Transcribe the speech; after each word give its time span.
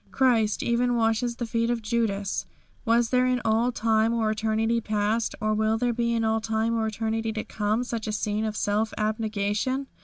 Christ 0.09 0.63
even 0.63 0.95
washes 0.95 1.35
the 1.35 1.45
feet 1.45 1.69
of 1.69 1.83
Judas. 1.83 2.47
Was 2.85 3.11
there 3.11 3.27
in 3.27 3.39
all 3.45 3.71
time 3.71 4.15
or 4.15 4.31
eternity 4.31 4.81
past, 4.81 5.35
or 5.39 5.53
will 5.53 5.77
there 5.77 5.93
be 5.93 6.11
in 6.15 6.23
all 6.23 6.41
time 6.41 6.73
or 6.75 6.87
eternity 6.87 7.31
to 7.33 7.43
come, 7.43 7.83
such 7.83 8.07
a 8.07 8.11
scene 8.11 8.43
of 8.43 8.57
self 8.57 8.95
abnegation? 8.97 9.85